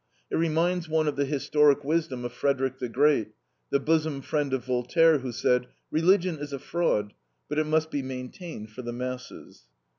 [0.31, 3.33] It reminds one of the historic wisdom of Frederic the Great,
[3.69, 7.13] the bosom friend of Voltaire, who said: "Religion is a fraud,
[7.47, 9.65] but it must be maintained for the masses."